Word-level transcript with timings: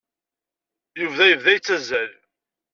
Yuba 1.01 1.23
yebda 1.29 1.51
yettazzal. 1.53 2.11